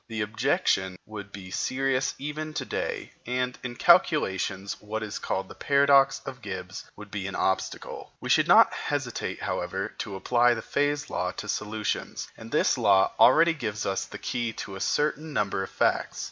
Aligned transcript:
The 0.07 0.21
objection 0.21 0.97
would 1.05 1.31
be 1.31 1.51
serious 1.51 2.15
even 2.17 2.55
to 2.55 2.65
day, 2.65 3.11
and, 3.27 3.55
in 3.61 3.75
calculations, 3.75 4.77
what 4.81 5.03
is 5.03 5.19
called 5.19 5.47
the 5.47 5.53
paradox 5.53 6.21
of 6.25 6.41
Gibbs 6.41 6.89
would 6.95 7.11
be 7.11 7.27
an 7.27 7.35
obstacle. 7.35 8.11
We 8.19 8.27
should 8.29 8.47
not 8.47 8.73
hesitate, 8.73 9.43
however, 9.43 9.89
to 9.99 10.15
apply 10.15 10.55
the 10.55 10.63
Phase 10.63 11.11
Law 11.11 11.29
to 11.33 11.47
solutions, 11.47 12.27
and 12.35 12.49
this 12.51 12.79
law 12.79 13.11
already 13.19 13.53
gives 13.53 13.85
us 13.85 14.05
the 14.05 14.17
key 14.17 14.51
to 14.53 14.75
a 14.75 14.79
certain 14.81 15.33
number 15.33 15.61
of 15.61 15.69
facts. 15.69 16.19